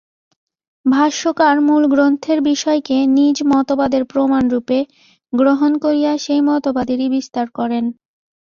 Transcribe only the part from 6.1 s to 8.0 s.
সেই মতবাদেরই বিস্তার করেন।